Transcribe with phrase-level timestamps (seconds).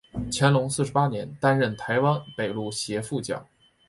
[0.33, 3.45] 乾隆四十八年担任台湾北路协副将。